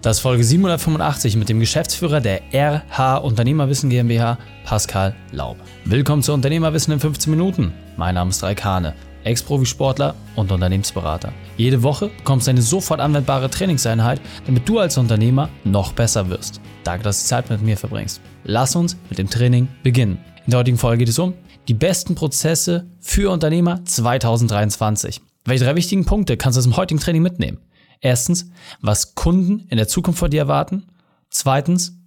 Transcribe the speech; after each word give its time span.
Das 0.00 0.18
ist 0.18 0.20
Folge 0.20 0.44
785 0.44 1.34
mit 1.34 1.48
dem 1.48 1.58
Geschäftsführer 1.58 2.20
der 2.20 2.54
RH 2.54 3.16
Unternehmerwissen 3.16 3.90
GmbH, 3.90 4.38
Pascal 4.64 5.12
Laub. 5.32 5.56
Willkommen 5.86 6.22
zu 6.22 6.32
Unternehmerwissen 6.32 6.92
in 6.92 7.00
15 7.00 7.32
Minuten. 7.32 7.72
Mein 7.96 8.14
Name 8.14 8.30
ist 8.30 8.44
Raikane, 8.44 8.94
Ex-Profisportler 9.24 10.14
und 10.36 10.52
Unternehmensberater. 10.52 11.32
Jede 11.56 11.82
Woche 11.82 12.10
bekommst 12.16 12.46
du 12.46 12.52
eine 12.52 12.62
sofort 12.62 13.00
anwendbare 13.00 13.50
Trainingseinheit, 13.50 14.20
damit 14.46 14.68
du 14.68 14.78
als 14.78 14.96
Unternehmer 14.98 15.48
noch 15.64 15.92
besser 15.92 16.30
wirst. 16.30 16.60
Danke, 16.84 17.02
dass 17.02 17.22
du 17.22 17.28
Zeit 17.28 17.50
mit 17.50 17.62
mir 17.62 17.76
verbringst. 17.76 18.20
Lass 18.44 18.76
uns 18.76 18.96
mit 19.10 19.18
dem 19.18 19.28
Training 19.28 19.66
beginnen. 19.82 20.18
In 20.44 20.52
der 20.52 20.60
heutigen 20.60 20.78
Folge 20.78 20.98
geht 20.98 21.08
es 21.08 21.18
um 21.18 21.34
die 21.66 21.74
besten 21.74 22.14
Prozesse 22.14 22.86
für 23.00 23.32
Unternehmer 23.32 23.84
2023. 23.84 25.20
Welche 25.44 25.64
drei 25.64 25.74
wichtigen 25.74 26.04
Punkte 26.04 26.36
kannst 26.36 26.56
du 26.56 26.60
aus 26.60 26.64
dem 26.64 26.76
heutigen 26.76 27.00
Training 27.00 27.22
mitnehmen? 27.22 27.58
Erstens, 28.00 28.50
was 28.80 29.14
Kunden 29.14 29.66
in 29.68 29.76
der 29.76 29.88
Zukunft 29.88 30.20
von 30.20 30.30
dir 30.30 30.40
erwarten. 30.40 30.86
Zweitens, 31.30 31.98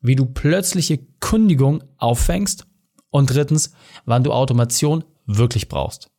wie 0.00 0.16
du 0.16 0.26
plötzliche 0.26 0.98
Kündigung 1.20 1.82
auffängst. 1.98 2.66
Und 3.10 3.30
drittens, 3.30 3.72
wann 4.04 4.24
du 4.24 4.32
Automation 4.32 5.04
wirklich 5.26 5.68
brauchst. 5.68 6.10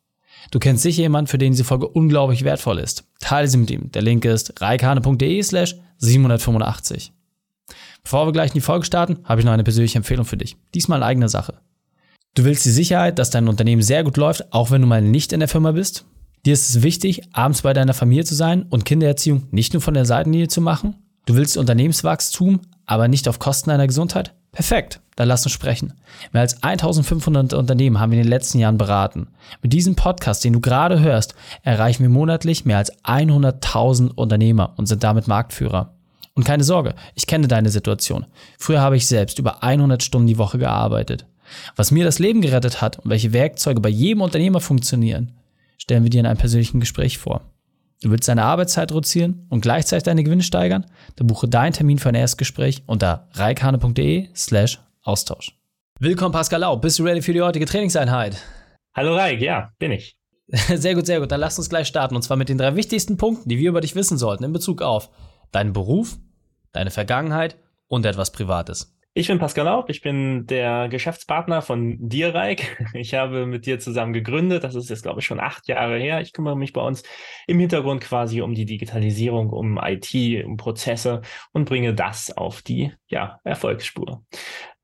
Du 0.50 0.58
kennst 0.58 0.82
sicher 0.82 1.02
jemanden, 1.02 1.28
für 1.28 1.38
den 1.38 1.52
diese 1.52 1.64
Folge 1.64 1.88
unglaublich 1.88 2.44
wertvoll 2.44 2.78
ist. 2.78 3.04
Teile 3.20 3.48
sie 3.48 3.58
mit 3.58 3.70
ihm. 3.70 3.90
Der 3.92 4.02
Link 4.02 4.24
ist 4.24 4.60
reikane.de 4.60 5.42
slash 5.42 5.76
785. 5.98 7.12
Bevor 8.02 8.26
wir 8.26 8.32
gleich 8.32 8.50
in 8.50 8.54
die 8.54 8.60
Folge 8.60 8.86
starten, 8.86 9.18
habe 9.24 9.40
ich 9.40 9.44
noch 9.44 9.52
eine 9.52 9.64
persönliche 9.64 9.98
Empfehlung 9.98 10.24
für 10.24 10.36
dich. 10.36 10.56
Diesmal 10.74 11.00
in 11.00 11.04
eigener 11.04 11.28
Sache. 11.28 11.60
Du 12.34 12.44
willst 12.44 12.64
die 12.64 12.70
Sicherheit, 12.70 13.18
dass 13.18 13.30
dein 13.30 13.48
Unternehmen 13.48 13.82
sehr 13.82 14.04
gut 14.04 14.16
läuft, 14.16 14.52
auch 14.52 14.70
wenn 14.70 14.80
du 14.80 14.86
mal 14.86 15.02
nicht 15.02 15.32
in 15.32 15.40
der 15.40 15.48
Firma 15.48 15.72
bist? 15.72 16.06
Dir 16.48 16.54
ist 16.54 16.70
es 16.70 16.82
wichtig, 16.82 17.20
abends 17.34 17.60
bei 17.60 17.74
deiner 17.74 17.92
Familie 17.92 18.24
zu 18.24 18.34
sein 18.34 18.62
und 18.62 18.86
Kindererziehung 18.86 19.48
nicht 19.50 19.74
nur 19.74 19.82
von 19.82 19.92
der 19.92 20.06
Seitenlinie 20.06 20.48
zu 20.48 20.62
machen? 20.62 20.94
Du 21.26 21.34
willst 21.34 21.58
Unternehmenswachstum, 21.58 22.60
aber 22.86 23.06
nicht 23.06 23.28
auf 23.28 23.38
Kosten 23.38 23.68
deiner 23.68 23.86
Gesundheit? 23.86 24.32
Perfekt, 24.50 25.02
dann 25.16 25.28
lass 25.28 25.44
uns 25.44 25.52
sprechen. 25.52 25.92
Mehr 26.32 26.40
als 26.40 26.62
1500 26.62 27.52
Unternehmen 27.52 28.00
haben 28.00 28.12
wir 28.12 28.18
in 28.18 28.24
den 28.24 28.30
letzten 28.30 28.60
Jahren 28.60 28.78
beraten. 28.78 29.28
Mit 29.60 29.74
diesem 29.74 29.94
Podcast, 29.94 30.42
den 30.42 30.54
du 30.54 30.60
gerade 30.62 31.00
hörst, 31.00 31.34
erreichen 31.64 32.02
wir 32.02 32.08
monatlich 32.08 32.64
mehr 32.64 32.78
als 32.78 32.96
100.000 33.04 34.14
Unternehmer 34.14 34.72
und 34.78 34.86
sind 34.86 35.04
damit 35.04 35.28
Marktführer. 35.28 35.92
Und 36.32 36.44
keine 36.44 36.64
Sorge, 36.64 36.94
ich 37.14 37.26
kenne 37.26 37.48
deine 37.48 37.68
Situation. 37.68 38.24
Früher 38.58 38.80
habe 38.80 38.96
ich 38.96 39.06
selbst 39.06 39.38
über 39.38 39.62
100 39.62 40.02
Stunden 40.02 40.26
die 40.28 40.38
Woche 40.38 40.56
gearbeitet. 40.56 41.26
Was 41.76 41.90
mir 41.90 42.06
das 42.06 42.18
Leben 42.18 42.40
gerettet 42.40 42.80
hat 42.80 43.00
und 43.00 43.10
welche 43.10 43.34
Werkzeuge 43.34 43.82
bei 43.82 43.90
jedem 43.90 44.22
Unternehmer 44.22 44.60
funktionieren, 44.60 45.32
stellen 45.88 46.02
wir 46.02 46.10
dir 46.10 46.20
in 46.20 46.26
einem 46.26 46.36
persönlichen 46.36 46.80
Gespräch 46.80 47.16
vor. 47.16 47.40
Du 48.02 48.10
willst 48.10 48.28
deine 48.28 48.44
Arbeitszeit 48.44 48.90
reduzieren 48.92 49.46
und 49.48 49.62
gleichzeitig 49.62 50.02
deine 50.02 50.22
Gewinne 50.22 50.42
steigern? 50.42 50.84
Dann 51.16 51.26
buche 51.26 51.48
deinen 51.48 51.72
Termin 51.72 51.98
für 51.98 52.10
ein 52.10 52.14
Erstgespräch 52.14 52.82
unter 52.86 53.26
reikane.de 53.32 54.28
slash 54.36 54.80
Austausch. 55.02 55.58
Willkommen 55.98 56.32
Pascal 56.32 56.60
Lau, 56.60 56.76
bist 56.76 56.98
du 56.98 57.04
ready 57.04 57.22
für 57.22 57.32
die 57.32 57.40
heutige 57.40 57.64
Trainingseinheit? 57.64 58.36
Hallo 58.94 59.16
Raik, 59.16 59.40
ja, 59.40 59.72
bin 59.78 59.92
ich. 59.92 60.18
Sehr 60.50 60.94
gut, 60.94 61.06
sehr 61.06 61.20
gut. 61.20 61.30
Dann 61.30 61.40
lass 61.40 61.58
uns 61.58 61.68
gleich 61.68 61.88
starten. 61.88 62.16
Und 62.16 62.22
zwar 62.22 62.38
mit 62.38 62.48
den 62.48 62.56
drei 62.56 62.74
wichtigsten 62.74 63.18
Punkten, 63.18 63.50
die 63.50 63.58
wir 63.58 63.68
über 63.68 63.82
dich 63.82 63.94
wissen 63.94 64.16
sollten 64.16 64.44
in 64.44 64.52
Bezug 64.52 64.80
auf 64.80 65.10
deinen 65.52 65.74
Beruf, 65.74 66.18
deine 66.72 66.90
Vergangenheit 66.90 67.56
und 67.86 68.06
etwas 68.06 68.32
Privates. 68.32 68.97
Ich 69.18 69.26
bin 69.26 69.40
Pascal 69.40 69.64
Laub, 69.64 69.90
ich 69.90 70.00
bin 70.00 70.46
der 70.46 70.88
Geschäftspartner 70.88 71.60
von 71.60 71.96
dir, 71.98 72.36
Reik. 72.36 72.86
Ich 72.94 73.14
habe 73.14 73.46
mit 73.46 73.66
dir 73.66 73.80
zusammen 73.80 74.12
gegründet, 74.12 74.62
das 74.62 74.76
ist 74.76 74.90
jetzt, 74.90 75.02
glaube 75.02 75.18
ich, 75.18 75.26
schon 75.26 75.40
acht 75.40 75.66
Jahre 75.66 75.98
her. 75.98 76.20
Ich 76.20 76.32
kümmere 76.32 76.56
mich 76.56 76.72
bei 76.72 76.80
uns 76.80 77.02
im 77.48 77.58
Hintergrund 77.58 78.00
quasi 78.00 78.42
um 78.42 78.54
die 78.54 78.64
Digitalisierung, 78.64 79.50
um 79.50 79.76
IT, 79.82 80.14
um 80.44 80.56
Prozesse 80.56 81.22
und 81.50 81.64
bringe 81.64 81.94
das 81.94 82.30
auf 82.36 82.62
die 82.62 82.92
ja, 83.08 83.40
Erfolgsspur. 83.42 84.22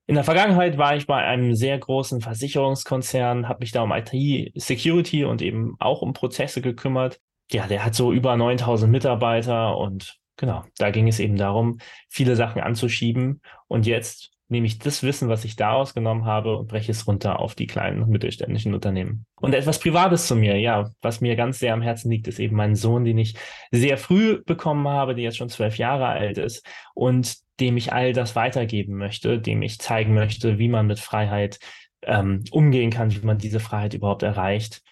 In 0.08 0.16
der 0.16 0.24
Vergangenheit 0.24 0.78
war 0.78 0.96
ich 0.96 1.06
bei 1.06 1.22
einem 1.22 1.54
sehr 1.54 1.78
großen 1.78 2.20
Versicherungskonzern, 2.20 3.48
habe 3.48 3.60
mich 3.60 3.70
da 3.70 3.82
um 3.82 3.92
IT-Security 3.92 5.26
und 5.26 5.42
eben 5.42 5.76
auch 5.78 6.02
um 6.02 6.12
Prozesse 6.12 6.60
gekümmert. 6.60 7.20
Ja, 7.52 7.68
der 7.68 7.84
hat 7.84 7.94
so 7.94 8.12
über 8.12 8.36
9000 8.36 8.90
Mitarbeiter 8.90 9.76
und 9.76 10.18
Genau, 10.36 10.64
da 10.78 10.90
ging 10.90 11.08
es 11.08 11.20
eben 11.20 11.36
darum, 11.36 11.78
viele 12.08 12.36
Sachen 12.36 12.60
anzuschieben. 12.60 13.40
Und 13.68 13.86
jetzt 13.86 14.34
nehme 14.48 14.66
ich 14.66 14.78
das 14.78 15.02
Wissen, 15.02 15.28
was 15.28 15.44
ich 15.44 15.56
daraus 15.56 15.94
genommen 15.94 16.26
habe 16.26 16.56
und 16.56 16.68
breche 16.68 16.92
es 16.92 17.06
runter 17.06 17.40
auf 17.40 17.54
die 17.54 17.66
kleinen 17.66 18.02
und 18.02 18.10
mittelständischen 18.10 18.74
Unternehmen. 18.74 19.26
Und 19.40 19.54
etwas 19.54 19.78
Privates 19.78 20.26
zu 20.26 20.36
mir, 20.36 20.58
ja, 20.58 20.90
was 21.00 21.20
mir 21.20 21.34
ganz 21.36 21.58
sehr 21.58 21.72
am 21.72 21.82
Herzen 21.82 22.10
liegt, 22.10 22.28
ist 22.28 22.38
eben 22.38 22.56
mein 22.56 22.74
Sohn, 22.74 23.04
den 23.04 23.18
ich 23.18 23.36
sehr 23.70 23.96
früh 23.96 24.42
bekommen 24.44 24.86
habe, 24.86 25.14
der 25.14 25.24
jetzt 25.24 25.38
schon 25.38 25.48
zwölf 25.48 25.78
Jahre 25.78 26.06
alt 26.06 26.38
ist 26.38 26.66
und 26.94 27.36
dem 27.60 27.76
ich 27.76 27.92
all 27.92 28.12
das 28.12 28.36
weitergeben 28.36 28.96
möchte, 28.96 29.40
dem 29.40 29.62
ich 29.62 29.78
zeigen 29.78 30.14
möchte, 30.14 30.58
wie 30.58 30.68
man 30.68 30.86
mit 30.86 30.98
Freiheit 30.98 31.58
ähm, 32.02 32.44
umgehen 32.50 32.90
kann, 32.90 33.14
wie 33.14 33.24
man 33.24 33.38
diese 33.38 33.60
Freiheit 33.60 33.94
überhaupt 33.94 34.22
erreicht 34.22 34.82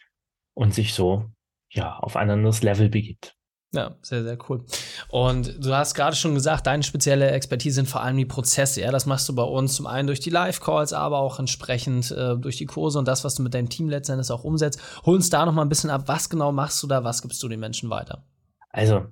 und 0.54 0.72
sich 0.72 0.94
so 0.94 1.26
ja 1.70 1.96
auf 1.98 2.16
ein 2.16 2.30
anderes 2.30 2.62
Level 2.62 2.88
begibt. 2.88 3.36
Ja, 3.74 3.96
sehr, 4.02 4.22
sehr 4.22 4.36
cool. 4.48 4.64
Und 5.08 5.64
du 5.64 5.74
hast 5.74 5.94
gerade 5.94 6.14
schon 6.14 6.34
gesagt, 6.34 6.66
deine 6.66 6.82
spezielle 6.82 7.30
Expertise 7.30 7.76
sind 7.76 7.88
vor 7.88 8.02
allem 8.02 8.18
die 8.18 8.26
Prozesse. 8.26 8.82
Ja, 8.82 8.90
das 8.90 9.06
machst 9.06 9.26
du 9.30 9.34
bei 9.34 9.42
uns 9.42 9.74
zum 9.74 9.86
einen 9.86 10.06
durch 10.06 10.20
die 10.20 10.28
Live-Calls, 10.28 10.92
aber 10.92 11.20
auch 11.20 11.38
entsprechend 11.38 12.10
äh, 12.10 12.36
durch 12.36 12.58
die 12.58 12.66
Kurse 12.66 12.98
und 12.98 13.08
das, 13.08 13.24
was 13.24 13.34
du 13.34 13.42
mit 13.42 13.54
deinem 13.54 13.70
Team 13.70 13.88
letztendlich 13.88 14.30
auch 14.30 14.44
umsetzt. 14.44 14.78
Hol 15.06 15.14
uns 15.14 15.30
da 15.30 15.46
noch 15.46 15.54
mal 15.54 15.62
ein 15.62 15.70
bisschen 15.70 15.88
ab. 15.88 16.02
Was 16.06 16.28
genau 16.28 16.52
machst 16.52 16.82
du 16.82 16.86
da? 16.86 17.02
Was 17.02 17.22
gibst 17.22 17.42
du 17.42 17.48
den 17.48 17.60
Menschen 17.60 17.88
weiter? 17.88 18.26
Also, 18.68 19.06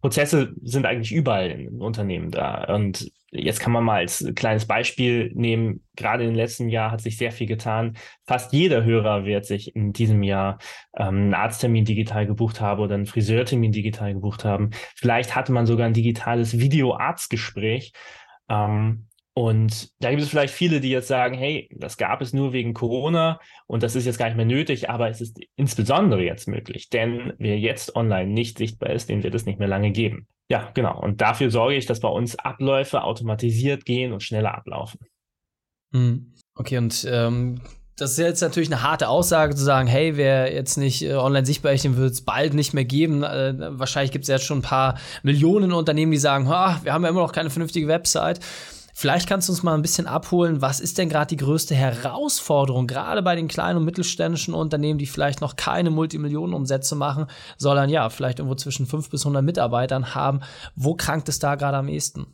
Prozesse 0.00 0.54
sind 0.62 0.86
eigentlich 0.86 1.12
überall 1.12 1.50
in 1.50 1.82
Unternehmen 1.82 2.30
da. 2.30 2.64
Und 2.74 3.10
jetzt 3.30 3.60
kann 3.60 3.72
man 3.72 3.84
mal 3.84 3.98
als 3.98 4.24
kleines 4.34 4.66
Beispiel 4.66 5.30
nehmen, 5.34 5.84
gerade 5.96 6.24
im 6.24 6.34
letzten 6.34 6.68
Jahr 6.68 6.90
hat 6.90 7.00
sich 7.00 7.18
sehr 7.18 7.32
viel 7.32 7.46
getan. 7.46 7.96
Fast 8.26 8.52
jeder 8.52 8.84
Hörer 8.84 9.24
wird 9.24 9.44
sich 9.44 9.74
in 9.76 9.92
diesem 9.92 10.22
Jahr 10.22 10.58
ähm, 10.96 11.08
einen 11.08 11.34
Arzttermin 11.34 11.84
digital 11.84 12.26
gebucht 12.26 12.60
haben 12.60 12.80
oder 12.80 12.94
einen 12.94 13.06
Friseurtermin 13.06 13.72
digital 13.72 14.14
gebucht 14.14 14.44
haben. 14.44 14.70
Vielleicht 14.96 15.34
hatte 15.34 15.52
man 15.52 15.66
sogar 15.66 15.86
ein 15.86 15.94
digitales 15.94 16.58
Video-Arztgespräch. 16.58 17.92
Ähm, 18.48 19.08
und 19.34 19.90
da 20.02 20.10
gibt 20.10 20.22
es 20.22 20.30
vielleicht 20.30 20.52
viele, 20.52 20.80
die 20.80 20.90
jetzt 20.90 21.06
sagen, 21.06 21.36
hey, 21.36 21.68
das 21.72 21.96
gab 21.96 22.20
es 22.22 22.32
nur 22.32 22.52
wegen 22.52 22.74
Corona 22.74 23.38
und 23.68 23.84
das 23.84 23.94
ist 23.94 24.04
jetzt 24.04 24.18
gar 24.18 24.26
nicht 24.26 24.36
mehr 24.36 24.44
nötig, 24.44 24.90
aber 24.90 25.08
es 25.08 25.20
ist 25.20 25.38
insbesondere 25.54 26.24
jetzt 26.24 26.48
möglich, 26.48 26.88
denn 26.88 27.34
wer 27.38 27.56
jetzt 27.56 27.94
online 27.94 28.32
nicht 28.32 28.58
sichtbar 28.58 28.90
ist, 28.90 29.08
den 29.08 29.22
wird 29.22 29.36
es 29.36 29.46
nicht 29.46 29.60
mehr 29.60 29.68
lange 29.68 29.92
geben. 29.92 30.26
Ja, 30.50 30.70
genau. 30.72 30.98
Und 31.00 31.20
dafür 31.20 31.50
sorge 31.50 31.74
ich, 31.74 31.86
dass 31.86 32.00
bei 32.00 32.08
uns 32.08 32.36
Abläufe 32.36 33.02
automatisiert 33.02 33.84
gehen 33.84 34.12
und 34.12 34.22
schneller 34.22 34.54
ablaufen. 34.54 35.00
Hm. 35.92 36.32
Okay, 36.54 36.78
und 36.78 37.06
ähm, 37.10 37.60
das 37.96 38.12
ist 38.12 38.18
jetzt 38.18 38.40
natürlich 38.40 38.70
eine 38.72 38.82
harte 38.82 39.08
Aussage 39.08 39.54
zu 39.54 39.64
sagen, 39.64 39.88
hey, 39.88 40.16
wer 40.16 40.52
jetzt 40.52 40.76
nicht 40.76 41.02
äh, 41.02 41.14
online 41.14 41.44
sichtbar 41.44 41.72
ist, 41.72 41.84
den 41.84 41.96
wird 41.96 42.12
es 42.12 42.24
bald 42.24 42.54
nicht 42.54 42.72
mehr 42.72 42.84
geben. 42.84 43.22
Äh, 43.22 43.54
wahrscheinlich 43.78 44.12
gibt 44.12 44.22
es 44.22 44.28
jetzt 44.28 44.44
schon 44.44 44.58
ein 44.58 44.62
paar 44.62 44.98
Millionen 45.22 45.72
Unternehmen, 45.72 46.12
die 46.12 46.18
sagen, 46.18 46.46
wir 46.46 46.92
haben 46.92 47.02
ja 47.02 47.10
immer 47.10 47.20
noch 47.20 47.32
keine 47.32 47.50
vernünftige 47.50 47.88
Website. 47.88 48.40
Vielleicht 49.00 49.28
kannst 49.28 49.46
du 49.48 49.52
uns 49.52 49.62
mal 49.62 49.74
ein 49.74 49.82
bisschen 49.82 50.08
abholen, 50.08 50.60
was 50.60 50.80
ist 50.80 50.98
denn 50.98 51.08
gerade 51.08 51.28
die 51.28 51.36
größte 51.36 51.72
Herausforderung, 51.72 52.88
gerade 52.88 53.22
bei 53.22 53.36
den 53.36 53.46
kleinen 53.46 53.78
und 53.78 53.84
mittelständischen 53.84 54.54
Unternehmen, 54.54 54.98
die 54.98 55.06
vielleicht 55.06 55.40
noch 55.40 55.54
keine 55.54 55.90
Multimillionenumsätze 55.90 56.96
machen, 56.96 57.26
sondern 57.58 57.90
ja, 57.90 58.10
vielleicht 58.10 58.40
irgendwo 58.40 58.56
zwischen 58.56 58.86
5 58.86 59.08
bis 59.08 59.24
100 59.24 59.44
Mitarbeitern 59.44 60.16
haben. 60.16 60.40
Wo 60.74 60.96
krankt 60.96 61.28
es 61.28 61.38
da 61.38 61.54
gerade 61.54 61.76
am 61.76 61.86
ehesten? 61.86 62.26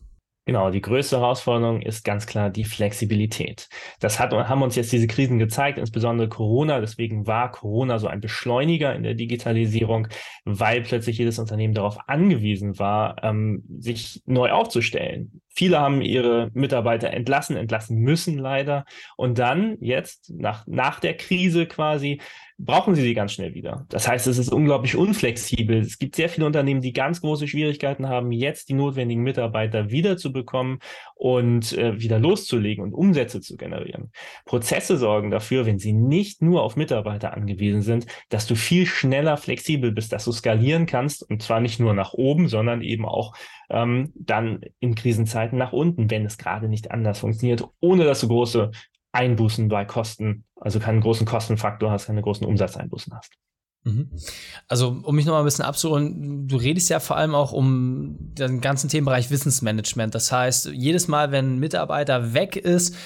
Genau, 0.46 0.70
die 0.70 0.80
größte 0.80 1.18
Herausforderung 1.18 1.82
ist 1.82 2.02
ganz 2.02 2.26
klar 2.26 2.48
die 2.48 2.64
Flexibilität. 2.64 3.68
Das 4.00 4.18
hat, 4.18 4.32
haben 4.32 4.62
uns 4.62 4.76
jetzt 4.76 4.92
diese 4.92 5.06
Krisen 5.06 5.38
gezeigt, 5.38 5.78
insbesondere 5.78 6.28
Corona. 6.28 6.80
Deswegen 6.80 7.26
war 7.26 7.50
Corona 7.50 7.98
so 7.98 8.08
ein 8.08 8.20
Beschleuniger 8.20 8.94
in 8.94 9.02
der 9.02 9.14
Digitalisierung, 9.14 10.08
weil 10.46 10.82
plötzlich 10.82 11.16
jedes 11.16 11.38
Unternehmen 11.38 11.72
darauf 11.72 11.96
angewiesen 12.08 12.78
war, 12.78 13.22
ähm, 13.22 13.64
sich 13.78 14.22
neu 14.26 14.50
aufzustellen. 14.50 15.40
Viele 15.54 15.80
haben 15.80 16.02
ihre 16.02 16.50
Mitarbeiter 16.52 17.10
entlassen, 17.10 17.56
entlassen 17.56 17.98
müssen 17.98 18.38
leider. 18.38 18.84
Und 19.16 19.38
dann 19.38 19.76
jetzt, 19.80 20.30
nach, 20.30 20.66
nach 20.66 21.00
der 21.00 21.16
Krise 21.16 21.66
quasi, 21.66 22.20
brauchen 22.58 22.94
sie 22.94 23.02
sie 23.02 23.14
ganz 23.14 23.32
schnell 23.32 23.54
wieder. 23.54 23.84
Das 23.88 24.06
heißt, 24.06 24.26
es 24.26 24.38
ist 24.38 24.52
unglaublich 24.52 24.96
unflexibel. 24.96 25.78
Es 25.78 25.98
gibt 25.98 26.14
sehr 26.14 26.28
viele 26.28 26.46
Unternehmen, 26.46 26.80
die 26.80 26.92
ganz 26.92 27.20
große 27.20 27.48
Schwierigkeiten 27.48 28.08
haben, 28.08 28.30
jetzt 28.30 28.68
die 28.68 28.74
notwendigen 28.74 29.22
Mitarbeiter 29.22 29.90
wiederzubekommen 29.90 30.78
und 31.16 31.72
äh, 31.72 32.00
wieder 32.00 32.18
loszulegen 32.18 32.84
und 32.84 32.92
Umsätze 32.92 33.40
zu 33.40 33.56
generieren. 33.56 34.12
Prozesse 34.44 34.96
sorgen 34.98 35.30
dafür, 35.30 35.66
wenn 35.66 35.78
sie 35.78 35.92
nicht 35.92 36.42
nur 36.42 36.62
auf 36.62 36.76
Mitarbeiter 36.76 37.34
angewiesen 37.34 37.82
sind, 37.82 38.06
dass 38.28 38.46
du 38.46 38.54
viel 38.54 38.86
schneller 38.86 39.36
flexibel 39.36 39.90
bist, 39.90 40.12
dass 40.12 40.24
du 40.24 40.32
skalieren 40.32 40.86
kannst 40.86 41.28
und 41.28 41.42
zwar 41.42 41.60
nicht 41.60 41.80
nur 41.80 41.92
nach 41.92 42.12
oben, 42.12 42.48
sondern 42.48 42.82
eben 42.82 43.04
auch 43.04 43.34
ähm, 43.70 44.12
dann 44.14 44.60
in 44.78 44.94
Krisenzeiten 44.94 45.43
nach 45.52 45.72
unten, 45.72 46.10
wenn 46.10 46.26
es 46.26 46.38
gerade 46.38 46.68
nicht 46.68 46.90
anders 46.90 47.18
funktioniert, 47.18 47.64
ohne 47.80 48.04
dass 48.04 48.20
du 48.20 48.28
große 48.28 48.70
Einbußen 49.12 49.68
bei 49.68 49.84
Kosten, 49.84 50.44
also 50.60 50.80
keinen 50.80 51.00
großen 51.00 51.26
Kostenfaktor 51.26 51.90
hast, 51.90 52.06
keine 52.06 52.22
großen 52.22 52.46
Umsatzeinbußen 52.46 53.14
hast. 53.14 53.34
Mhm. 53.84 54.10
Also, 54.66 54.96
um 55.02 55.14
mich 55.14 55.26
noch 55.26 55.34
mal 55.34 55.40
ein 55.40 55.44
bisschen 55.44 55.64
abzuholen, 55.64 56.48
du 56.48 56.56
redest 56.56 56.88
ja 56.88 57.00
vor 57.00 57.16
allem 57.16 57.34
auch 57.34 57.52
um 57.52 58.16
den 58.18 58.60
ganzen 58.60 58.88
Themenbereich 58.88 59.30
Wissensmanagement. 59.30 60.14
Das 60.14 60.32
heißt, 60.32 60.70
jedes 60.72 61.06
Mal, 61.06 61.32
wenn 61.32 61.54
ein 61.54 61.58
Mitarbeiter 61.58 62.32
weg 62.32 62.56
ist, 62.56 62.96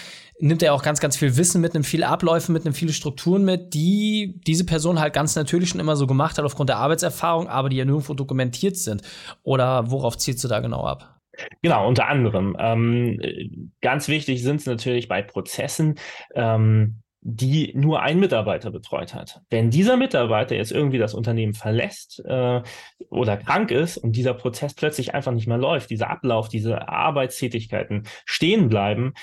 nimmt 0.41 0.63
er 0.63 0.73
auch 0.75 0.83
ganz, 0.83 1.01
ganz 1.01 1.17
viel 1.17 1.37
Wissen 1.37 1.61
mit, 1.61 1.75
nimmt 1.75 1.87
viele 1.87 2.09
Abläufe 2.09 2.53
mit, 2.53 2.65
nimmt 2.65 2.77
viele 2.77 2.93
Strukturen 2.93 3.45
mit, 3.45 3.75
die 3.75 4.41
diese 4.47 4.65
Person 4.65 5.01
halt 5.01 5.13
ganz 5.15 5.35
natürlich 5.35 5.69
schon 5.69 5.81
immer 5.81 5.97
so 5.97 6.07
gemacht 6.07 6.39
hat 6.39 6.45
aufgrund 6.45 6.71
der 6.71 6.79
Arbeitserfahrung, 6.79 7.49
aber 7.49 7.69
die 7.69 7.77
ja 7.77 7.85
nirgendwo 7.85 8.15
dokumentiert 8.15 8.77
sind. 8.77 9.03
Oder 9.43 9.91
worauf 9.91 10.17
zielst 10.17 10.45
du 10.45 10.49
da 10.49 10.61
genau 10.61 10.85
ab? 10.85 11.18
Genau, 11.63 11.87
unter 11.87 12.09
anderem. 12.09 12.57
Ähm, 12.59 13.73
ganz 13.81 14.09
wichtig 14.09 14.43
sind 14.43 14.57
es 14.57 14.67
natürlich 14.67 15.09
bei 15.09 15.23
Prozessen, 15.23 15.97
ähm, 16.35 17.03
die 17.21 17.73
nur 17.75 18.01
ein 18.03 18.21
Mitarbeiter 18.21 18.71
betreut 18.71 19.13
hat. 19.15 19.41
Wenn 19.51 19.71
dieser 19.71 19.97
Mitarbeiter 19.97 20.55
jetzt 20.55 20.71
irgendwie 20.71 20.99
das 20.99 21.15
Unternehmen 21.15 21.53
verlässt 21.53 22.23
äh, 22.25 22.63
oder 23.11 23.37
krank 23.37 23.71
ist 23.71 23.99
und 23.99 24.13
dieser 24.13 24.35
Prozess 24.35 24.75
plötzlich 24.75 25.15
einfach 25.15 25.33
nicht 25.33 25.49
mehr 25.49 25.59
läuft, 25.59 25.91
dieser 25.91 26.11
Ablauf, 26.11 26.49
diese 26.49 26.89
Arbeitstätigkeiten 26.89 28.05
stehen 28.25 28.69
bleiben, 28.69 29.15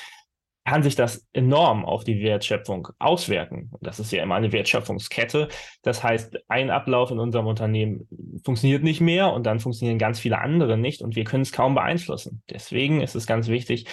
kann 0.66 0.82
sich 0.82 0.96
das 0.96 1.28
enorm 1.32 1.86
auf 1.86 2.04
die 2.04 2.22
Wertschöpfung 2.22 2.88
auswirken. 2.98 3.72
Das 3.82 4.00
ist 4.00 4.12
ja 4.12 4.24
immer 4.24 4.36
eine 4.36 4.52
Wertschöpfungskette. 4.52 5.48
Das 5.84 6.04
heißt, 6.04 6.38
ein 6.48 6.72
Ablauf 6.72 7.12
in 7.12 7.20
unserem 7.20 7.46
Unternehmen 7.46 8.08
funktioniert 8.44 8.84
nicht 8.84 9.00
mehr 9.00 9.32
und 9.32 9.46
dann 9.46 9.60
funktionieren 9.60 10.00
ganz 10.00 10.20
viele 10.20 10.40
andere 10.40 10.78
nicht 10.78 11.04
und 11.04 11.16
wir 11.16 11.24
können 11.24 11.44
es 11.44 11.52
kaum 11.52 11.76
beeinflussen. 11.76 12.42
Deswegen 12.50 13.02
ist 13.02 13.16
es 13.16 13.28
ganz 13.28 13.48
wichtig, 13.48 13.86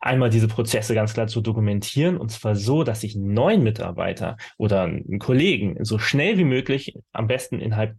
einmal 0.00 0.30
diese 0.30 0.48
Prozesse 0.48 0.94
ganz 0.94 1.12
klar 1.12 1.26
zu 1.26 1.42
dokumentieren 1.42 2.16
und 2.16 2.30
zwar 2.30 2.56
so, 2.56 2.82
dass 2.82 3.04
ich 3.04 3.14
einen 3.14 3.34
neuen 3.34 3.62
Mitarbeiter 3.62 4.38
oder 4.56 4.82
einen 4.84 5.18
Kollegen 5.18 5.84
so 5.84 5.98
schnell 5.98 6.38
wie 6.38 6.44
möglich, 6.44 6.94
am 7.12 7.26
besten 7.26 7.60
innerhalb 7.60 7.94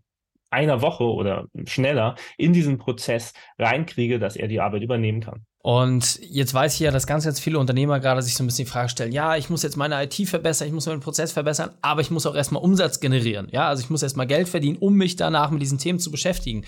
einer 0.49 0.81
Woche 0.81 1.03
oder 1.03 1.47
schneller 1.65 2.15
in 2.37 2.53
diesen 2.53 2.77
Prozess 2.77 3.33
reinkriege, 3.59 4.17
dass 4.17 4.35
er 4.35 4.47
die 4.47 4.61
Arbeit 4.61 4.81
übernehmen 4.81 5.21
kann. 5.21 5.45
Und 5.67 6.21
jetzt 6.21 6.53
weiß 6.53 6.75
ich 6.75 6.79
ja, 6.79 6.91
dass 6.91 7.07
ganz, 7.07 7.25
ganz 7.25 7.41
viele 7.41 7.59
Unternehmer 7.59 7.99
gerade 7.99 8.21
sich 8.21 8.35
so 8.35 8.41
ein 8.41 8.47
bisschen 8.47 8.63
die 8.63 8.71
Frage 8.71 8.87
stellen, 8.87 9.11
ja, 9.11 9.35
ich 9.35 9.49
muss 9.49 9.63
jetzt 9.63 9.75
meine 9.75 10.01
IT 10.01 10.13
verbessern, 10.29 10.65
ich 10.65 10.73
muss 10.73 10.85
meinen 10.85 11.01
Prozess 11.01 11.33
verbessern, 11.33 11.71
aber 11.81 11.99
ich 11.99 12.09
muss 12.09 12.25
auch 12.25 12.35
erstmal 12.35 12.63
Umsatz 12.63 13.01
generieren. 13.01 13.49
Ja, 13.51 13.67
also 13.67 13.83
ich 13.83 13.89
muss 13.89 14.01
erstmal 14.01 14.27
Geld 14.27 14.47
verdienen, 14.47 14.77
um 14.77 14.93
mich 14.93 15.17
danach 15.17 15.51
mit 15.51 15.61
diesen 15.61 15.77
Themen 15.77 15.99
zu 15.99 16.09
beschäftigen. 16.09 16.63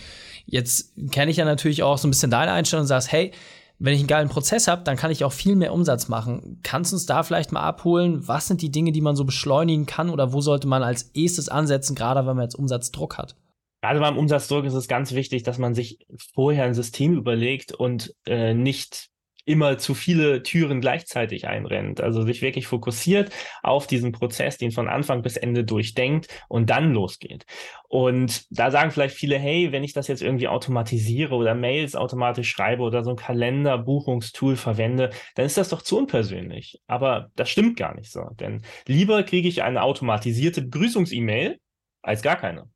Jetzt 0.47 0.91
kenne 1.11 1.31
ich 1.31 1.37
ja 1.37 1.45
natürlich 1.45 1.81
auch 1.81 1.97
so 1.97 2.09
ein 2.09 2.11
bisschen 2.11 2.29
deine 2.29 2.51
Einstellung 2.51 2.81
und 2.81 2.87
sagst, 2.87 3.09
hey, 3.09 3.31
wenn 3.77 3.93
ich 3.93 4.01
einen 4.01 4.09
geilen 4.09 4.27
Prozess 4.27 4.67
habe, 4.67 4.83
dann 4.83 4.97
kann 4.97 5.11
ich 5.11 5.23
auch 5.23 5.31
viel 5.31 5.55
mehr 5.55 5.71
Umsatz 5.71 6.09
machen. 6.09 6.59
Kannst 6.63 6.91
du 6.91 6.97
uns 6.97 7.05
da 7.05 7.23
vielleicht 7.23 7.53
mal 7.53 7.61
abholen? 7.61 8.27
Was 8.27 8.47
sind 8.47 8.61
die 8.61 8.69
Dinge, 8.69 8.91
die 8.91 8.99
man 8.99 9.15
so 9.15 9.23
beschleunigen 9.23 9.85
kann 9.85 10.09
oder 10.09 10.33
wo 10.33 10.41
sollte 10.41 10.67
man 10.67 10.83
als 10.83 11.03
erstes 11.13 11.47
ansetzen, 11.47 11.95
gerade 11.95 12.27
wenn 12.27 12.35
man 12.35 12.43
jetzt 12.43 12.59
Umsatzdruck 12.59 13.17
hat? 13.17 13.37
Gerade 13.81 13.99
beim 13.99 14.17
Umsatzdruck 14.17 14.65
ist 14.65 14.73
es 14.73 14.87
ganz 14.87 15.13
wichtig, 15.13 15.43
dass 15.43 15.57
man 15.57 15.73
sich 15.73 15.99
vorher 16.33 16.65
ein 16.65 16.73
System 16.73 17.15
überlegt 17.15 17.73
und 17.73 18.13
äh, 18.25 18.53
nicht 18.53 19.09
immer 19.49 19.79
zu 19.79 19.95
viele 19.95 20.43
Türen 20.43 20.79
gleichzeitig 20.79 21.47
einrennt. 21.47 22.01
Also 22.01 22.23
sich 22.23 22.43
wirklich 22.43 22.67
fokussiert 22.67 23.31
auf 23.63 23.87
diesen 23.87 24.11
Prozess, 24.11 24.57
den 24.57 24.71
von 24.71 24.87
Anfang 24.87 25.23
bis 25.23 25.37
Ende 25.37 25.63
durchdenkt 25.63 26.27
und 26.49 26.69
dann 26.69 26.93
losgeht. 26.93 27.45
Und 27.87 28.45
da 28.51 28.69
sagen 28.69 28.91
vielleicht 28.91 29.15
viele, 29.15 29.39
hey, 29.39 29.71
wenn 29.71 29.83
ich 29.83 29.93
das 29.93 30.07
jetzt 30.07 30.21
irgendwie 30.21 30.47
automatisiere 30.47 31.33
oder 31.33 31.55
Mails 31.55 31.95
automatisch 31.95 32.51
schreibe 32.51 32.83
oder 32.83 33.03
so 33.03 33.09
ein 33.09 33.15
Kalenderbuchungstool 33.15 34.55
verwende, 34.55 35.09
dann 35.33 35.47
ist 35.47 35.57
das 35.57 35.69
doch 35.69 35.81
zu 35.81 35.97
unpersönlich. 35.97 36.79
Aber 36.85 37.31
das 37.35 37.49
stimmt 37.49 37.75
gar 37.75 37.95
nicht 37.95 38.11
so. 38.11 38.21
Denn 38.39 38.61
lieber 38.85 39.23
kriege 39.23 39.47
ich 39.47 39.63
eine 39.63 39.81
automatisierte 39.81 40.61
Begrüßungs-E-Mail 40.61 41.59
als 42.03 42.21
gar 42.21 42.35
keine. 42.35 42.69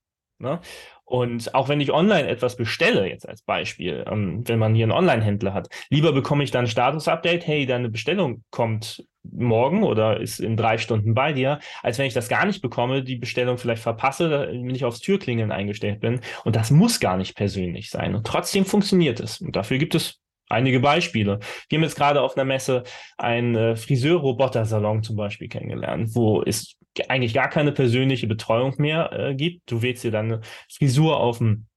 Ne? 0.44 0.60
Und 1.06 1.56
auch 1.56 1.70
wenn 1.70 1.82
ich 1.82 1.92
online 1.92 2.28
etwas 2.28 2.56
bestelle, 2.56 3.08
jetzt 3.08 3.28
als 3.28 3.42
Beispiel, 3.42 4.06
ähm, 4.08 4.48
wenn 4.48 4.60
man 4.60 4.76
hier 4.76 4.86
einen 4.86 4.92
Online-Händler 4.92 5.54
hat, 5.54 5.70
lieber 5.90 6.12
bekomme 6.12 6.44
ich 6.44 6.52
dann 6.52 6.66
ein 6.66 6.70
Status-Update, 6.70 7.48
hey, 7.48 7.66
deine 7.66 7.90
Bestellung 7.90 8.44
kommt 8.52 9.04
morgen 9.24 9.84
oder 9.84 10.20
ist 10.20 10.40
in 10.40 10.58
drei 10.58 10.78
Stunden 10.78 11.14
bei 11.14 11.34
dir, 11.34 11.60
als 11.82 11.98
wenn 11.98 12.06
ich 12.06 12.14
das 12.14 12.30
gar 12.30 12.46
nicht 12.46 12.62
bekomme, 12.62 13.04
die 13.04 13.16
Bestellung 13.16 13.58
vielleicht 13.58 13.82
verpasse, 13.82 14.50
wenn 14.52 14.76
ich 14.76 14.86
aufs 14.86 15.00
Türklingeln 15.00 15.52
eingestellt 15.52 16.02
bin. 16.02 16.20
Und 16.44 16.56
das 16.56 16.72
muss 16.72 17.00
gar 17.00 17.18
nicht 17.18 17.36
persönlich 17.36 17.90
sein. 17.90 18.16
Und 18.16 18.28
trotzdem 18.28 18.66
funktioniert 18.66 19.20
es. 19.20 19.40
Und 19.40 19.56
dafür 19.56 19.78
gibt 19.78 19.96
es 19.96 20.20
einige 20.50 20.80
Beispiele. 20.80 21.40
Wir 21.70 21.78
haben 21.78 21.84
jetzt 21.84 21.96
gerade 21.96 22.22
auf 22.22 22.36
einer 22.36 22.46
Messe 22.46 22.84
einen 23.18 23.56
äh, 23.56 23.76
Friseur-Roboter-Salon 23.76 25.04
zum 25.04 25.16
Beispiel 25.16 25.48
kennengelernt, 25.48 26.10
wo 26.16 26.42
es 26.42 26.76
eigentlich 27.10 27.34
gar 27.34 27.50
keine 27.50 27.72
persönliche 27.72 28.28
Betreuung 28.28 28.76
mehr 28.78 29.12
äh, 29.12 29.36
gibt. 29.36 29.72
Du 29.72 29.82
wählst 29.82 30.04
dir 30.04 30.12
deine 30.12 30.42
Frisur 30.70 31.18
auf 31.18 31.40
dem 31.40 31.68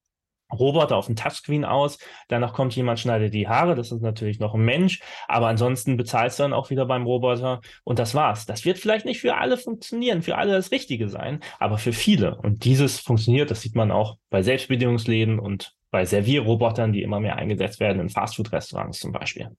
Roboter 0.53 0.97
auf 0.97 1.07
dem 1.07 1.17
Touchscreen 1.17 1.65
aus, 1.65 1.99
danach 2.29 2.53
kommt 2.53 2.75
jemand, 2.77 3.01
schneidet 3.01 3.35
die 3.35 3.49
Haare, 3.49 3.75
das 3.75 3.91
ist 3.91 4.03
natürlich 4.03 4.39
noch 4.39 4.55
ein 4.55 4.65
Mensch, 4.65 5.01
aber 5.27 5.49
ansonsten 5.49 5.97
bezahlst 5.97 6.39
du 6.39 6.45
dann 6.45 6.53
auch 6.53 6.71
wieder 6.71 6.87
beim 6.87 7.05
Roboter 7.05 7.61
und 7.85 7.99
das 7.99 8.15
war's. 8.15 8.47
Das 8.47 8.65
wird 8.65 8.79
vielleicht 8.79 9.07
nicht 9.07 9.21
für 9.21 9.37
alle 9.37 9.57
funktionieren, 9.57 10.23
für 10.23 10.39
alle 10.39 10.53
das 10.53 10.71
Richtige 10.71 11.09
sein, 11.09 11.41
aber 11.59 11.79
für 11.79 11.93
viele. 11.93 12.37
Und 12.37 12.65
dieses 12.65 13.01
funktioniert, 13.01 13.51
das 13.51 13.63
sieht 13.63 13.75
man 13.75 13.91
auch 13.91 14.19
bei 14.31 14.43
Selbstbedienungsläden 14.43 15.39
und 15.39 15.75
bei 15.91 16.05
Servierrobotern, 16.05 16.93
die 16.93 17.03
immer 17.03 17.21
mehr 17.21 17.37
eingesetzt 17.37 17.81
werden 17.81 18.01
in 18.01 18.09
Fastfood-Restaurants 18.09 19.01
zum 19.01 19.13
Beispiel. 19.13 19.51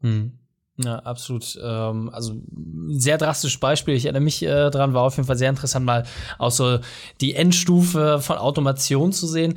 Hm. 0.00 0.38
Ja, 0.76 0.96
absolut. 1.00 1.56
Ähm, 1.62 2.10
also 2.12 2.34
sehr 2.88 3.16
drastisches 3.16 3.60
Beispiel. 3.60 3.94
Ich 3.94 4.06
erinnere 4.06 4.22
mich 4.22 4.42
äh, 4.42 4.70
dran, 4.70 4.92
war 4.92 5.02
auf 5.02 5.16
jeden 5.16 5.26
Fall 5.26 5.38
sehr 5.38 5.50
interessant, 5.50 5.86
mal 5.86 6.04
auch 6.38 6.50
so 6.50 6.78
die 7.20 7.34
Endstufe 7.34 8.20
von 8.20 8.38
Automation 8.38 9.12
zu 9.12 9.26
sehen. 9.28 9.54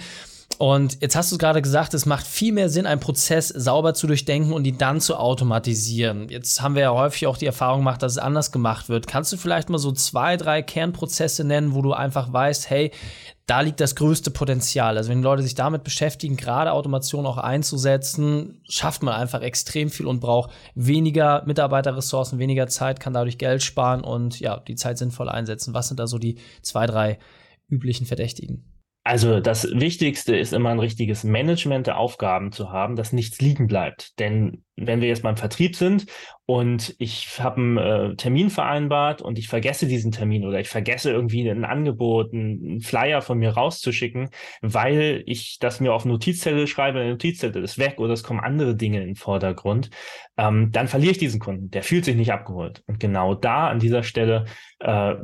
Und 0.58 1.02
jetzt 1.02 1.16
hast 1.16 1.32
du 1.32 1.38
gerade 1.38 1.62
gesagt, 1.62 1.94
es 1.94 2.08
macht 2.08 2.26
viel 2.26 2.52
mehr 2.52 2.70
Sinn, 2.70 2.88
einen 2.88 3.00
Prozess 3.00 3.50
sauber 3.50 3.94
zu 3.94 4.08
durchdenken 4.08 4.54
und 4.54 4.66
ihn 4.66 4.80
dann 4.80 5.00
zu 5.00 5.16
automatisieren. 5.16 6.30
Jetzt 6.30 6.62
haben 6.62 6.74
wir 6.74 6.82
ja 6.82 6.92
häufig 6.92 7.28
auch 7.28 7.38
die 7.38 7.46
Erfahrung 7.46 7.82
gemacht, 7.82 8.02
dass 8.02 8.14
es 8.14 8.18
anders 8.18 8.52
gemacht 8.52 8.90
wird. 8.90 9.06
Kannst 9.06 9.32
du 9.32 9.38
vielleicht 9.38 9.70
mal 9.70 9.78
so 9.78 9.92
zwei, 9.92 10.36
drei 10.36 10.64
Kernprozesse 10.64 11.44
nennen, 11.44 11.76
wo 11.76 11.84
du 11.84 11.94
einfach 11.94 12.34
weißt, 12.34 12.72
hey, 12.72 12.92
da 13.46 13.62
liegt 13.62 13.80
das 13.80 13.96
größte 13.96 14.32
Potenzial. 14.32 14.98
Also 14.98 15.10
wenn 15.10 15.22
Leute 15.22 15.44
sich 15.44 15.54
damit 15.54 15.84
beschäftigen, 15.84 16.38
gerade 16.38 16.74
Automation 16.74 17.28
auch 17.28 17.38
einzusetzen, 17.38 18.60
schafft 18.68 19.04
man 19.04 19.14
einfach 19.14 19.42
extrem 19.42 19.90
viel 19.90 20.08
und 20.08 20.20
braucht 20.20 20.52
weniger 20.74 21.44
Mitarbeiterressourcen, 21.46 22.40
weniger 22.40 22.68
Zeit, 22.68 23.00
kann 23.00 23.14
dadurch 23.14 23.38
Geld 23.38 23.62
sparen 23.62 24.02
und 24.02 24.40
ja, 24.40 24.60
die 24.60 24.76
Zeit 24.76 24.98
sinnvoll 24.98 25.30
einsetzen. 25.30 25.76
Was 25.76 25.88
sind 25.88 26.00
da 26.00 26.08
so 26.08 26.18
die 26.18 26.40
zwei, 26.64 26.88
drei 26.88 27.20
üblichen 27.70 28.08
Verdächtigen? 28.08 28.77
Also 29.08 29.40
das 29.40 29.72
Wichtigste 29.72 30.36
ist 30.36 30.52
immer 30.52 30.70
ein 30.70 30.80
richtiges 30.80 31.24
Management 31.24 31.88
der 31.88 31.98
Aufgaben 31.98 32.52
zu 32.52 32.74
haben, 32.74 32.98
dass 32.98 33.14
nichts 33.14 33.40
liegen 33.40 33.66
bleibt. 33.66 34.20
Denn 34.20 34.66
wenn 34.76 35.00
wir 35.00 35.08
jetzt 35.08 35.24
beim 35.24 35.38
Vertrieb 35.38 35.78
sind 35.78 36.08
und 36.46 36.94
ich 37.00 37.40
habe 37.40 37.56
einen 37.56 37.78
äh, 37.78 38.16
Termin 38.18 38.50
vereinbart 38.50 39.22
und 39.22 39.40
ich 39.40 39.48
vergesse 39.48 39.88
diesen 39.88 40.12
Termin 40.12 40.46
oder 40.46 40.60
ich 40.60 40.68
vergesse 40.68 41.10
irgendwie 41.10 41.50
ein 41.50 41.64
Angebot, 41.64 42.34
einen 42.34 42.82
Flyer 42.82 43.22
von 43.22 43.38
mir 43.38 43.52
rauszuschicken, 43.52 44.30
weil 44.62 45.24
ich 45.26 45.58
das 45.62 45.80
mir 45.80 45.94
auf 45.94 46.04
Notizzelle 46.04 46.68
schreibe, 46.68 47.00
eine 47.00 47.12
Notizzelle 47.12 47.62
ist 47.62 47.78
weg 47.78 48.00
oder 48.00 48.12
es 48.12 48.24
kommen 48.24 48.42
andere 48.42 48.76
Dinge 48.76 49.00
in 49.00 49.08
den 49.08 49.16
Vordergrund, 49.16 49.90
ähm, 50.36 50.74
dann 50.74 50.90
verliere 50.90 51.14
ich 51.14 51.18
diesen 51.18 51.40
Kunden. 51.40 51.72
Der 51.72 51.84
fühlt 51.84 52.04
sich 52.04 52.18
nicht 52.18 52.34
abgeholt. 52.34 52.84
Und 52.88 53.00
genau 53.00 53.36
da 53.36 53.70
an 53.70 53.80
dieser 53.80 54.04
Stelle 54.04 54.44
äh, 54.80 55.16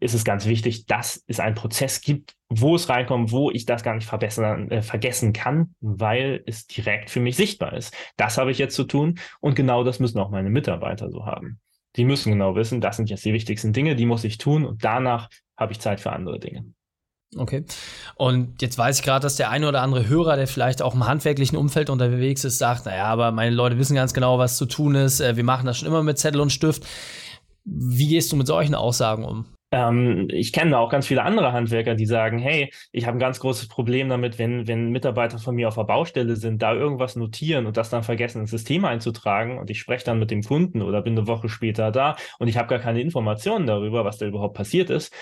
ist 0.00 0.14
es 0.14 0.24
ganz 0.24 0.46
wichtig, 0.46 0.86
dass 0.86 1.22
es 1.26 1.40
einen 1.40 1.54
Prozess 1.54 2.00
gibt, 2.00 2.37
wo 2.48 2.74
es 2.74 2.88
reinkommt, 2.88 3.30
wo 3.30 3.50
ich 3.50 3.66
das 3.66 3.82
gar 3.82 3.94
nicht 3.94 4.06
verbessern, 4.06 4.70
äh, 4.70 4.82
vergessen 4.82 5.32
kann, 5.32 5.74
weil 5.80 6.42
es 6.46 6.66
direkt 6.66 7.10
für 7.10 7.20
mich 7.20 7.36
sichtbar 7.36 7.74
ist. 7.74 7.94
Das 8.16 8.38
habe 8.38 8.50
ich 8.50 8.58
jetzt 8.58 8.74
zu 8.74 8.84
tun 8.84 9.18
und 9.40 9.54
genau 9.54 9.84
das 9.84 10.00
müssen 10.00 10.18
auch 10.18 10.30
meine 10.30 10.50
Mitarbeiter 10.50 11.10
so 11.10 11.26
haben. 11.26 11.60
Die 11.96 12.04
müssen 12.04 12.32
genau 12.32 12.54
wissen, 12.54 12.80
das 12.80 12.96
sind 12.96 13.10
jetzt 13.10 13.24
die 13.24 13.32
wichtigsten 13.32 13.72
Dinge, 13.72 13.96
die 13.96 14.06
muss 14.06 14.24
ich 14.24 14.38
tun 14.38 14.64
und 14.64 14.84
danach 14.84 15.28
habe 15.56 15.72
ich 15.72 15.80
Zeit 15.80 16.00
für 16.00 16.12
andere 16.12 16.38
Dinge. 16.38 16.64
Okay. 17.36 17.64
Und 18.14 18.62
jetzt 18.62 18.78
weiß 18.78 19.00
ich 19.00 19.04
gerade, 19.04 19.22
dass 19.22 19.36
der 19.36 19.50
eine 19.50 19.68
oder 19.68 19.82
andere 19.82 20.08
Hörer, 20.08 20.36
der 20.36 20.46
vielleicht 20.46 20.80
auch 20.80 20.94
im 20.94 21.06
handwerklichen 21.06 21.58
Umfeld 21.58 21.90
unterwegs 21.90 22.44
ist, 22.44 22.56
sagt, 22.56 22.86
naja, 22.86 23.04
aber 23.04 23.32
meine 23.32 23.54
Leute 23.54 23.76
wissen 23.78 23.94
ganz 23.94 24.14
genau, 24.14 24.38
was 24.38 24.56
zu 24.56 24.64
tun 24.64 24.94
ist. 24.94 25.20
Äh, 25.20 25.36
wir 25.36 25.44
machen 25.44 25.66
das 25.66 25.76
schon 25.76 25.88
immer 25.88 26.02
mit 26.02 26.18
Zettel 26.18 26.40
und 26.40 26.50
Stift. 26.50 26.86
Wie 27.64 28.08
gehst 28.08 28.32
du 28.32 28.36
mit 28.36 28.46
solchen 28.46 28.74
Aussagen 28.74 29.24
um? 29.24 29.44
Ähm, 29.70 30.28
ich 30.32 30.52
kenne 30.52 30.78
auch 30.78 30.90
ganz 30.90 31.06
viele 31.06 31.22
andere 31.22 31.52
Handwerker, 31.52 31.94
die 31.94 32.06
sagen, 32.06 32.38
hey, 32.38 32.72
ich 32.90 33.06
habe 33.06 33.16
ein 33.16 33.20
ganz 33.20 33.38
großes 33.40 33.68
Problem 33.68 34.08
damit, 34.08 34.38
wenn, 34.38 34.66
wenn 34.66 34.90
Mitarbeiter 34.90 35.38
von 35.38 35.54
mir 35.54 35.68
auf 35.68 35.74
der 35.74 35.84
Baustelle 35.84 36.36
sind, 36.36 36.62
da 36.62 36.74
irgendwas 36.74 37.16
notieren 37.16 37.66
und 37.66 37.76
das 37.76 37.90
dann 37.90 38.02
vergessen 38.02 38.40
ins 38.42 38.50
System 38.50 38.84
einzutragen 38.86 39.58
und 39.58 39.68
ich 39.68 39.78
spreche 39.78 40.06
dann 40.06 40.18
mit 40.18 40.30
dem 40.30 40.42
Kunden 40.42 40.80
oder 40.80 41.02
bin 41.02 41.18
eine 41.18 41.26
Woche 41.26 41.48
später 41.50 41.90
da 41.90 42.16
und 42.38 42.48
ich 42.48 42.56
habe 42.56 42.68
gar 42.68 42.78
keine 42.78 43.00
Informationen 43.02 43.66
darüber, 43.66 44.04
was 44.04 44.16
da 44.18 44.26
überhaupt 44.26 44.56
passiert 44.56 44.88
ist. 44.88 45.12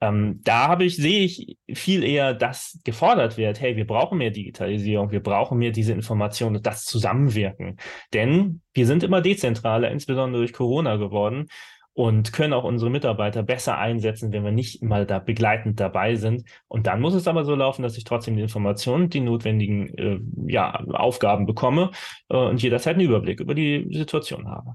Ähm, 0.00 0.40
da 0.42 0.66
habe 0.66 0.84
ich, 0.84 0.96
sehe 0.96 1.24
ich 1.24 1.56
viel 1.72 2.02
eher, 2.02 2.34
dass 2.34 2.80
gefordert 2.82 3.36
wird, 3.36 3.60
hey, 3.60 3.76
wir 3.76 3.86
brauchen 3.86 4.18
mehr 4.18 4.32
Digitalisierung, 4.32 5.12
wir 5.12 5.22
brauchen 5.22 5.58
mehr 5.58 5.70
diese 5.70 5.92
Informationen 5.92 6.56
und 6.56 6.66
das 6.66 6.84
Zusammenwirken. 6.84 7.76
Denn 8.12 8.62
wir 8.74 8.86
sind 8.88 9.04
immer 9.04 9.20
dezentraler, 9.20 9.92
insbesondere 9.92 10.40
durch 10.42 10.52
Corona 10.52 10.96
geworden. 10.96 11.46
Und 11.94 12.32
können 12.32 12.52
auch 12.52 12.64
unsere 12.64 12.90
Mitarbeiter 12.90 13.42
besser 13.42 13.78
einsetzen, 13.78 14.32
wenn 14.32 14.44
wir 14.44 14.52
nicht 14.52 14.82
mal 14.82 15.06
da 15.06 15.18
begleitend 15.18 15.78
dabei 15.78 16.16
sind. 16.16 16.44
Und 16.68 16.86
dann 16.86 17.00
muss 17.00 17.14
es 17.14 17.28
aber 17.28 17.44
so 17.44 17.54
laufen, 17.54 17.82
dass 17.82 17.96
ich 17.96 18.04
trotzdem 18.04 18.36
die 18.36 18.42
Informationen, 18.42 19.10
die 19.10 19.20
notwendigen 19.20 19.88
äh, 19.98 20.20
ja, 20.46 20.74
Aufgaben 20.92 21.46
bekomme 21.46 21.90
äh, 22.28 22.36
und 22.36 22.62
jederzeit 22.62 22.94
einen 22.94 23.06
Überblick 23.06 23.40
über 23.40 23.54
die 23.54 23.88
Situation 23.92 24.48
habe. 24.48 24.74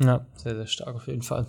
Ja, 0.00 0.26
sehr, 0.34 0.54
sehr 0.54 0.66
stark 0.66 0.94
auf 0.94 1.06
jeden 1.06 1.22
Fall. 1.22 1.46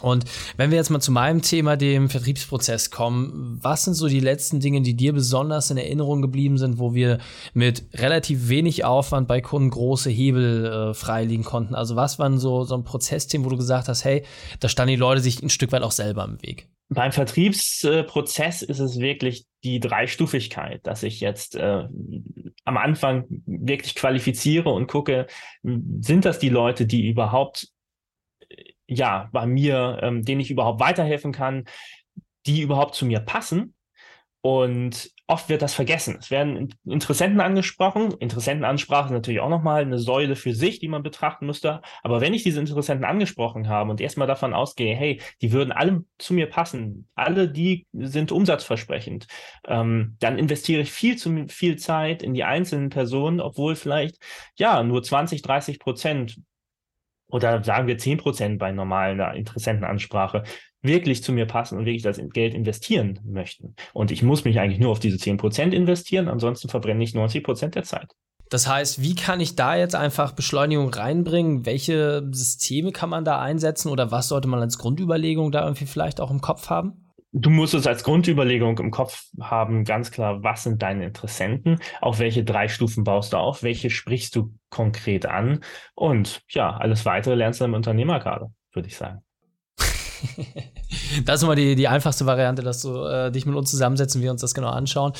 Und 0.00 0.24
wenn 0.56 0.70
wir 0.70 0.78
jetzt 0.78 0.90
mal 0.90 1.00
zu 1.00 1.12
meinem 1.12 1.42
Thema, 1.42 1.76
dem 1.76 2.08
Vertriebsprozess 2.08 2.90
kommen, 2.90 3.58
was 3.60 3.84
sind 3.84 3.94
so 3.94 4.08
die 4.08 4.20
letzten 4.20 4.60
Dinge, 4.60 4.82
die 4.82 4.94
dir 4.94 5.12
besonders 5.12 5.70
in 5.70 5.76
Erinnerung 5.76 6.22
geblieben 6.22 6.58
sind, 6.58 6.78
wo 6.78 6.94
wir 6.94 7.18
mit 7.54 7.84
relativ 7.94 8.48
wenig 8.48 8.84
Aufwand 8.84 9.28
bei 9.28 9.40
Kunden 9.40 9.70
große 9.70 10.10
Hebel 10.10 10.66
äh, 10.66 10.94
freilegen 10.94 11.44
konnten? 11.44 11.74
Also 11.74 11.96
was 11.96 12.18
waren 12.18 12.38
so, 12.38 12.64
so 12.64 12.74
ein 12.74 12.84
Prozessthema, 12.84 13.44
wo 13.44 13.50
du 13.50 13.56
gesagt 13.56 13.88
hast, 13.88 14.04
hey, 14.04 14.24
da 14.60 14.68
standen 14.68 14.90
die 14.90 14.96
Leute 14.96 15.20
sich 15.20 15.42
ein 15.42 15.50
Stück 15.50 15.72
weit 15.72 15.82
auch 15.82 15.92
selber 15.92 16.24
im 16.24 16.40
Weg? 16.42 16.68
Beim 16.90 17.12
Vertriebsprozess 17.12 18.62
ist 18.62 18.78
es 18.78 18.98
wirklich 18.98 19.46
die 19.62 19.78
Dreistufigkeit, 19.78 20.86
dass 20.86 21.02
ich 21.02 21.20
jetzt 21.20 21.54
äh, 21.54 21.84
am 22.64 22.76
Anfang 22.76 23.26
wirklich 23.44 23.94
qualifiziere 23.94 24.70
und 24.70 24.86
gucke, 24.86 25.26
sind 25.62 26.24
das 26.24 26.38
die 26.38 26.48
Leute, 26.48 26.86
die 26.86 27.08
überhaupt 27.08 27.68
ja, 28.88 29.28
bei 29.32 29.46
mir, 29.46 30.00
ähm, 30.02 30.24
denen 30.24 30.40
ich 30.40 30.50
überhaupt 30.50 30.80
weiterhelfen 30.80 31.32
kann, 31.32 31.64
die 32.46 32.62
überhaupt 32.62 32.94
zu 32.94 33.06
mir 33.06 33.20
passen. 33.20 33.74
Und 34.40 35.10
oft 35.26 35.48
wird 35.50 35.62
das 35.62 35.74
vergessen. 35.74 36.16
Es 36.20 36.30
werden 36.30 36.74
Interessenten 36.86 37.40
angesprochen. 37.40 38.12
Interessentenansprache 38.18 39.06
ist 39.06 39.12
natürlich 39.12 39.40
auch 39.40 39.50
nochmal 39.50 39.82
eine 39.82 39.98
Säule 39.98 40.36
für 40.36 40.54
sich, 40.54 40.78
die 40.78 40.88
man 40.88 41.02
betrachten 41.02 41.44
müsste. 41.44 41.82
Aber 42.02 42.20
wenn 42.20 42.32
ich 42.32 42.44
diese 42.44 42.60
Interessenten 42.60 43.04
angesprochen 43.04 43.68
habe 43.68 43.90
und 43.90 44.00
erstmal 44.00 44.28
davon 44.28 44.54
ausgehe, 44.54 44.94
hey, 44.94 45.20
die 45.42 45.52
würden 45.52 45.72
alle 45.72 46.04
zu 46.18 46.32
mir 46.32 46.48
passen, 46.48 47.08
alle 47.14 47.48
die 47.50 47.86
sind 47.92 48.32
umsatzversprechend, 48.32 49.26
ähm, 49.66 50.16
dann 50.20 50.38
investiere 50.38 50.80
ich 50.80 50.92
viel 50.92 51.16
zu 51.16 51.46
viel 51.48 51.76
Zeit 51.76 52.22
in 52.22 52.32
die 52.32 52.44
einzelnen 52.44 52.88
Personen, 52.88 53.40
obwohl 53.40 53.76
vielleicht 53.76 54.18
ja 54.56 54.82
nur 54.82 55.02
20, 55.02 55.42
30 55.42 55.78
Prozent 55.78 56.40
oder 57.28 57.62
sagen 57.62 57.86
wir 57.86 57.98
10 57.98 58.18
Prozent 58.18 58.58
bei 58.58 58.72
normalen 58.72 59.20
Interessentenansprache 59.36 60.44
wirklich 60.82 61.22
zu 61.22 61.32
mir 61.32 61.46
passen 61.46 61.78
und 61.78 61.86
wirklich 61.86 62.02
das 62.02 62.20
Geld 62.32 62.54
investieren 62.54 63.20
möchten. 63.24 63.74
Und 63.92 64.10
ich 64.10 64.22
muss 64.22 64.44
mich 64.44 64.60
eigentlich 64.60 64.78
nur 64.78 64.90
auf 64.90 65.00
diese 65.00 65.18
10 65.18 65.36
Prozent 65.36 65.74
investieren, 65.74 66.28
ansonsten 66.28 66.68
verbrenne 66.68 67.02
ich 67.02 67.14
90 67.14 67.42
Prozent 67.42 67.74
der 67.74 67.82
Zeit. 67.82 68.14
Das 68.50 68.66
heißt, 68.66 69.02
wie 69.02 69.14
kann 69.14 69.40
ich 69.40 69.56
da 69.56 69.76
jetzt 69.76 69.94
einfach 69.94 70.32
Beschleunigung 70.32 70.88
reinbringen? 70.88 71.66
Welche 71.66 72.26
Systeme 72.32 72.92
kann 72.92 73.10
man 73.10 73.24
da 73.24 73.40
einsetzen 73.40 73.90
oder 73.90 74.10
was 74.10 74.28
sollte 74.28 74.48
man 74.48 74.60
als 74.60 74.78
Grundüberlegung 74.78 75.52
da 75.52 75.64
irgendwie 75.64 75.84
vielleicht 75.84 76.20
auch 76.20 76.30
im 76.30 76.40
Kopf 76.40 76.70
haben? 76.70 77.07
Du 77.32 77.50
musst 77.50 77.74
es 77.74 77.86
als 77.86 78.04
Grundüberlegung 78.04 78.78
im 78.78 78.90
Kopf 78.90 79.26
haben, 79.40 79.84
ganz 79.84 80.10
klar, 80.10 80.42
was 80.42 80.62
sind 80.62 80.82
deine 80.82 81.06
Interessenten, 81.06 81.78
auf 82.00 82.18
welche 82.18 82.44
drei 82.44 82.68
Stufen 82.68 83.04
baust 83.04 83.32
du 83.32 83.36
auf, 83.36 83.62
welche 83.62 83.90
sprichst 83.90 84.34
du 84.36 84.54
konkret 84.70 85.26
an 85.26 85.60
und 85.94 86.42
ja, 86.48 86.76
alles 86.76 87.04
weitere 87.04 87.34
lernst 87.34 87.60
du 87.60 87.64
im 87.64 87.74
Unternehmerkader, 87.74 88.50
würde 88.72 88.88
ich 88.88 88.96
sagen. 88.96 89.22
das 91.24 91.36
ist 91.36 91.42
immer 91.42 91.54
die, 91.54 91.74
die 91.76 91.88
einfachste 91.88 92.26
Variante, 92.26 92.62
dass 92.62 92.82
du 92.82 93.04
äh, 93.04 93.30
dich 93.30 93.46
mit 93.46 93.54
uns 93.54 93.70
zusammensetzen, 93.70 94.22
wir 94.22 94.30
uns 94.30 94.40
das 94.40 94.54
genau 94.54 94.70
anschauen. 94.70 95.12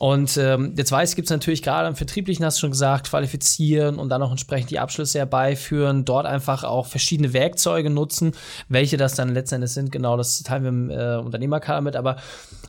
Und 0.00 0.36
ähm, 0.38 0.74
jetzt 0.76 0.90
weiß 0.90 1.14
gibt 1.14 1.26
es 1.26 1.30
natürlich 1.30 1.62
gerade 1.62 1.88
im 1.88 1.94
Vertrieblichen, 1.94 2.44
hast 2.44 2.58
du 2.58 2.62
schon 2.62 2.72
gesagt, 2.72 3.10
qualifizieren 3.10 4.00
und 4.00 4.08
dann 4.08 4.22
auch 4.22 4.32
entsprechend 4.32 4.70
die 4.70 4.80
Abschlüsse 4.80 5.18
herbeiführen, 5.18 6.04
dort 6.04 6.26
einfach 6.26 6.64
auch 6.64 6.86
verschiedene 6.86 7.32
Werkzeuge 7.32 7.90
nutzen, 7.90 8.32
welche 8.68 8.96
das 8.96 9.14
dann 9.14 9.28
letztendlich 9.28 9.70
sind. 9.70 9.92
Genau, 9.92 10.16
das 10.16 10.42
teilen 10.42 10.62
wir 10.64 10.68
im 10.68 10.90
äh, 10.90 11.24
Unternehmerkader 11.24 11.80
mit. 11.80 11.94
Aber 11.94 12.16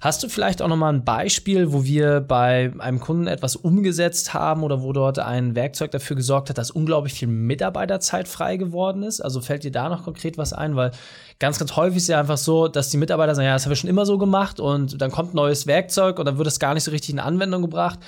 hast 0.02 0.22
du 0.22 0.30
vielleicht 0.30 0.62
auch 0.62 0.68
nochmal 0.68 0.94
ein 0.94 1.04
Beispiel, 1.04 1.74
wo 1.74 1.84
wir 1.84 2.22
bei 2.22 2.72
einem 2.78 3.00
Kunden 3.00 3.26
etwas 3.26 3.56
umgesetzt 3.56 4.36
haben 4.36 4.62
oder 4.62 4.84
wo 4.84 4.94
dort 4.94 5.18
ein 5.18 5.56
Werkzeug 5.56 5.90
dafür 5.92 6.16
gesorgt 6.16 6.50
hat, 6.50 6.60
dass 6.60 6.70
unglaublich 6.70 7.14
viel 7.14 7.28
Mitarbeiterzeit 7.28 8.28
frei 8.28 8.58
geworden 8.58 9.02
ist? 9.02 9.20
Also 9.20 9.42
fällt 9.42 9.64
dir 9.64 9.72
da 9.72 9.90
noch 9.90 10.04
konkret 10.04 10.38
was 10.38 10.54
ein? 10.54 10.76
Weil 10.76 10.92
ganz, 11.40 11.60
ganz 11.60 11.76
häufig 11.76 11.98
ist 11.98 12.08
ja 12.08 12.20
einfach 12.20 12.38
so, 12.38 12.68
dass 12.68 12.90
die 12.90 12.98
Mitarbeiter 12.98 13.36
sagen, 13.36 13.48
ja, 13.48 13.54
das 13.54 13.66
haben 13.66 13.72
wir 13.72 13.76
schon 13.76 13.90
immer 13.90 14.06
so 14.06 14.18
gemacht 14.18 14.60
und 14.60 15.02
dann 15.02 15.12
kommt 15.12 15.34
neues 15.34 15.68
Werkzeug 15.68 16.20
und 16.20 16.26
dann 16.26 16.38
wird 16.38 16.48
es 16.48 16.60
gar 16.60 16.74
nicht 16.74 16.84
so 16.84 16.92
richtig 16.92 17.12
in 17.12 17.20
Anwendung 17.20 17.62
gebracht. 17.62 18.00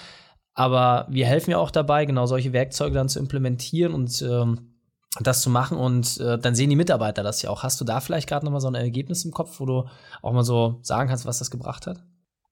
Aber 0.54 1.06
wir 1.10 1.28
helfen 1.28 1.52
ja 1.52 1.60
auch 1.60 1.70
dabei, 1.70 2.06
genau 2.06 2.26
solche 2.26 2.52
Werkzeuge 2.52 2.96
dann 2.96 3.10
zu 3.10 3.20
implementieren 3.20 3.94
und 3.94 4.22
ähm, 4.24 4.74
das 5.20 5.42
zu 5.42 5.50
machen. 5.50 5.78
Und 5.78 6.20
äh, 6.20 6.40
dann 6.40 6.56
sehen 6.56 6.70
die 6.70 6.76
Mitarbeiter 6.76 7.22
das 7.22 7.42
ja 7.42 7.50
auch. 7.50 7.64
Hast 7.64 7.80
du 7.80 7.86
da 7.86 8.00
vielleicht 8.00 8.28
gerade 8.28 8.46
nochmal 8.46 8.62
so 8.62 8.68
ein 8.68 8.76
Ergebnis 8.76 9.24
im 9.24 9.32
Kopf, 9.32 9.60
wo 9.60 9.66
du 9.66 9.86
auch 10.22 10.34
mal 10.34 10.44
so 10.44 10.80
sagen 10.82 11.10
kannst, 11.10 11.26
was 11.26 11.40
das 11.40 11.52
gebracht 11.52 11.86
hat? 11.86 12.04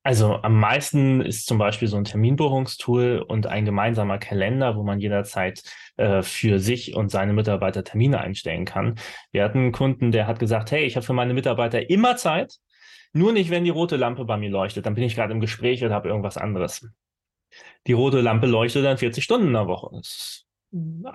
Also 0.06 0.36
am 0.44 0.60
meisten 0.60 1.20
ist 1.20 1.48
zum 1.48 1.58
Beispiel 1.58 1.88
so 1.88 1.98
ein 1.98 2.04
Terminbuchungstool 2.04 3.26
und 3.28 3.48
ein 3.48 3.66
gemeinsamer 3.66 4.20
Kalender, 4.20 4.76
wo 4.76 4.84
man 4.84 5.00
jederzeit 5.00 5.64
äh, 5.98 6.22
für 6.22 6.60
sich 6.60 6.96
und 6.96 7.10
seine 7.10 7.34
Mitarbeiter 7.34 7.84
Termine 7.84 8.22
einstellen 8.22 8.66
kann. 8.66 9.00
Wir 9.32 9.44
hatten 9.44 9.58
einen 9.58 9.72
Kunden, 9.72 10.12
der 10.12 10.28
hat 10.28 10.38
gesagt, 10.38 10.70
hey, 10.70 10.86
ich 10.86 10.96
habe 10.96 11.04
für 11.04 11.14
meine 11.14 11.34
Mitarbeiter 11.34 11.90
immer 11.90 12.18
Zeit, 12.18 12.54
nur 13.14 13.34
nicht, 13.34 13.50
wenn 13.50 13.64
die 13.64 13.72
rote 13.72 13.96
Lampe 13.96 14.26
bei 14.26 14.38
mir 14.38 14.52
leuchtet. 14.52 14.86
Dann 14.86 14.94
bin 14.94 15.06
ich 15.06 15.16
gerade 15.16 15.34
im 15.34 15.40
Gespräch 15.40 15.84
oder 15.84 15.96
habe 15.96 16.10
irgendwas 16.10 16.38
anderes. 16.38 16.88
Die 17.88 17.94
rote 17.94 18.22
Lampe 18.22 18.46
leuchtet 18.46 18.86
dann 18.86 19.00
40 19.00 19.24
Stunden 19.24 19.48
in 19.48 19.54
der 19.54 19.66
Woche. 19.66 19.90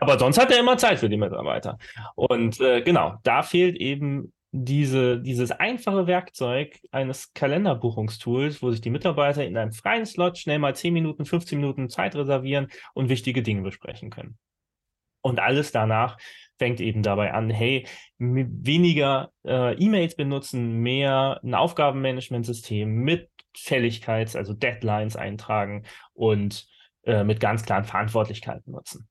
aber 0.01 0.19
sonst 0.19 0.41
hat 0.41 0.51
er 0.51 0.59
immer 0.59 0.79
Zeit 0.79 0.99
für 0.99 1.09
die 1.09 1.17
Mitarbeiter. 1.17 1.79
Und 2.17 2.59
äh, 2.59 2.83
genau, 2.83 3.19
da 3.23 3.45
fehlt 3.45 3.77
eben 3.77 4.33
diese, 4.53 5.21
dieses 5.21 5.53
einfache 5.53 6.07
Werkzeug 6.07 6.81
eines 6.91 7.33
Kalenderbuchungstools, 7.35 8.63
wo 8.63 8.71
sich 8.71 8.81
die 8.81 8.91
Mitarbeiter 8.91 9.45
in 9.45 9.57
einem 9.57 9.73
freien 9.73 10.07
Slot 10.07 10.39
schnell 10.39 10.59
mal 10.59 10.75
10 10.75 10.93
Minuten, 10.93 11.25
15 11.25 11.61
Minuten 11.61 11.89
Zeit 11.89 12.17
reservieren 12.17 12.69
und 12.95 13.09
wichtige 13.09 13.43
Dinge 13.43 13.63
besprechen 13.63 14.11
können. 14.11 14.39
Und 15.23 15.39
alles 15.39 15.71
danach 15.71 16.19
fängt 16.59 16.81
eben 16.81 17.03
dabei 17.03 17.33
an, 17.33 17.51
hey, 17.51 17.87
weniger 18.19 19.31
äh, 19.45 19.75
E-Mails 19.75 20.17
benutzen, 20.17 20.81
mehr 20.81 21.41
ein 21.43 21.55
Aufgabenmanagementsystem 21.55 22.89
mit 22.89 23.31
Fälligkeits-, 23.57 24.37
also 24.37 24.55
Deadlines 24.55 25.17
eintragen 25.17 25.85
und 26.13 26.67
äh, 27.05 27.25
mit 27.25 27.41
ganz 27.41 27.65
klaren 27.65 27.85
Verantwortlichkeiten 27.85 28.73
nutzen. 28.73 29.09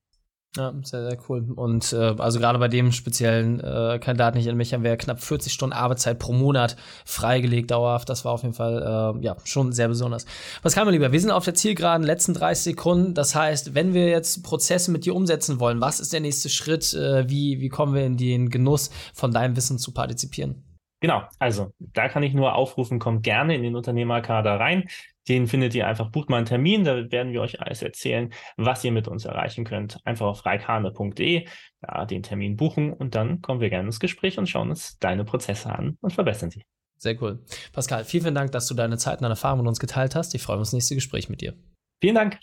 Ja, 0.58 0.74
sehr, 0.82 1.08
sehr 1.08 1.20
cool. 1.30 1.46
Und 1.56 1.94
äh, 1.94 2.16
also 2.18 2.40
gerade 2.40 2.58
bei 2.58 2.68
dem 2.68 2.92
speziellen 2.92 3.60
äh, 3.60 4.00
Kandidaten, 4.02 4.36
nicht 4.36 4.48
in 4.48 4.58
mich 4.58 4.74
haben 4.74 4.84
wir 4.84 4.98
knapp 4.98 5.22
40 5.22 5.54
Stunden 5.54 5.74
Arbeitszeit 5.74 6.18
pro 6.18 6.34
Monat 6.34 6.76
freigelegt, 7.06 7.70
dauerhaft. 7.70 8.10
Das 8.10 8.26
war 8.26 8.32
auf 8.32 8.42
jeden 8.42 8.56
Fall 8.56 9.16
äh, 9.22 9.24
ja 9.24 9.38
schon 9.44 9.72
sehr 9.74 9.88
besonders. 9.88 10.26
Was 10.64 10.74
kann 10.74 10.86
man 10.86 10.94
lieber? 10.94 11.12
Wir 11.12 11.20
sind 11.22 11.30
auf 11.30 11.46
der 11.46 11.54
Zielgeraden, 11.54 12.04
letzten 12.04 12.34
30 12.34 12.64
Sekunden. 12.64 13.14
Das 13.14 13.36
heißt, 13.36 13.76
wenn 13.76 13.94
wir 13.94 14.08
jetzt 14.08 14.44
Prozesse 14.44 14.90
mit 14.90 15.06
dir 15.06 15.14
umsetzen 15.14 15.60
wollen, 15.60 15.82
was 15.82 16.00
ist 16.00 16.14
der 16.14 16.20
nächste 16.20 16.50
Schritt? 16.50 16.96
Äh, 16.96 17.30
wie, 17.30 17.60
wie 17.62 17.70
kommen 17.70 17.94
wir 17.94 18.04
in 18.04 18.18
den 18.18 18.50
Genuss 18.50 18.90
von 19.14 19.32
deinem 19.32 19.56
Wissen 19.56 19.78
zu 19.78 19.92
partizipieren? 19.92 20.64
Genau, 21.02 21.24
also 21.40 21.74
da 21.80 22.10
kann 22.10 22.24
ich 22.24 22.34
nur 22.34 22.56
aufrufen, 22.56 23.00
kommt 23.00 23.24
gerne 23.24 23.56
in 23.56 23.64
den 23.64 23.76
Unternehmerkader 23.76 24.60
rein. 24.60 24.90
Den 25.30 25.48
findet 25.48 25.76
ihr 25.76 25.88
einfach, 25.88 26.10
bucht 26.10 26.30
mal 26.30 26.38
einen 26.38 26.46
Termin, 26.46 26.84
da 26.84 27.12
werden 27.12 27.32
wir 27.32 27.42
euch 27.42 27.62
alles 27.62 27.82
erzählen, 27.82 28.34
was 28.58 28.84
ihr 28.84 28.92
mit 28.92 29.08
uns 29.08 29.26
erreichen 29.26 29.64
könnt. 29.64 30.00
Einfach 30.06 30.26
auf 30.26 30.46
reikane.de, 30.46 31.48
da 31.82 32.06
den 32.06 32.24
Termin 32.24 32.58
buchen 32.58 32.92
und 32.92 33.16
dann 33.16 33.42
kommen 33.42 33.62
wir 33.62 33.70
gerne 33.70 33.88
ins 33.88 34.00
Gespräch 34.00 34.38
und 34.38 34.50
schauen 34.50 34.72
uns 34.72 34.98
deine 35.00 35.24
Prozesse 35.24 35.72
an 35.74 35.98
und 36.02 36.12
verbessern 36.12 36.52
sie. 36.52 36.64
Sehr 36.98 37.22
cool. 37.22 37.40
Pascal, 37.72 38.04
vielen, 38.04 38.24
vielen 38.24 38.36
Dank, 38.36 38.52
dass 38.52 38.68
du 38.68 38.74
deine 38.74 38.98
Zeit 38.98 39.20
und 39.20 39.22
deine 39.22 39.34
Erfahrungen 39.34 39.62
mit 39.62 39.70
uns 39.70 39.80
geteilt 39.80 40.16
hast. 40.16 40.36
Ich 40.36 40.42
freue 40.42 40.58
mich 40.58 40.64
auf 40.64 40.68
das 40.68 40.74
nächste 40.74 40.96
Gespräch 40.96 41.30
mit 41.30 41.40
dir. 41.40 41.54
Vielen 42.02 42.16
Dank. 42.16 42.40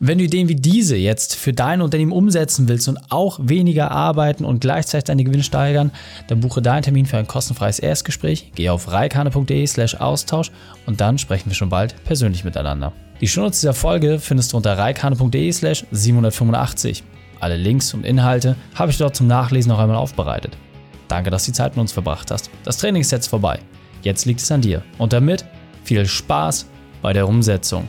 Wenn 0.00 0.18
du 0.18 0.24
Ideen 0.24 0.48
wie 0.48 0.54
diese 0.54 0.96
jetzt 0.96 1.34
für 1.34 1.52
dein 1.52 1.82
Unternehmen 1.82 2.12
umsetzen 2.12 2.68
willst 2.68 2.86
und 2.86 3.00
auch 3.08 3.40
weniger 3.42 3.90
arbeiten 3.90 4.44
und 4.44 4.60
gleichzeitig 4.60 5.06
deine 5.06 5.24
Gewinne 5.24 5.42
steigern, 5.42 5.90
dann 6.28 6.38
buche 6.38 6.62
deinen 6.62 6.82
Termin 6.82 7.04
für 7.04 7.16
ein 7.18 7.26
kostenfreies 7.26 7.80
Erstgespräch, 7.80 8.52
gehe 8.54 8.72
auf 8.72 8.92
reikane.de 8.92 9.66
slash 9.66 9.96
Austausch 9.96 10.52
und 10.86 11.00
dann 11.00 11.18
sprechen 11.18 11.50
wir 11.50 11.56
schon 11.56 11.68
bald 11.68 11.96
persönlich 12.04 12.44
miteinander. 12.44 12.92
Die 13.20 13.26
Shownotes 13.26 13.58
dieser 13.58 13.74
Folge 13.74 14.20
findest 14.20 14.52
du 14.52 14.58
unter 14.58 14.78
reikane.de 14.78 15.50
slash 15.50 15.84
785. 15.90 17.02
Alle 17.40 17.56
Links 17.56 17.92
und 17.92 18.06
Inhalte 18.06 18.54
habe 18.76 18.92
ich 18.92 18.98
dort 18.98 19.16
zum 19.16 19.26
Nachlesen 19.26 19.70
noch 19.70 19.80
einmal 19.80 19.96
aufbereitet. 19.96 20.56
Danke, 21.08 21.30
dass 21.30 21.44
du 21.44 21.50
die 21.50 21.56
Zeit 21.56 21.72
mit 21.72 21.80
uns 21.80 21.90
verbracht 21.90 22.30
hast. 22.30 22.50
Das 22.62 22.76
Training 22.76 23.00
ist 23.00 23.10
jetzt 23.10 23.26
vorbei. 23.26 23.58
Jetzt 24.02 24.26
liegt 24.26 24.42
es 24.42 24.52
an 24.52 24.60
dir. 24.60 24.84
Und 24.98 25.12
damit 25.12 25.44
viel 25.82 26.06
Spaß 26.06 26.66
bei 27.02 27.12
der 27.12 27.26
Umsetzung. 27.26 27.88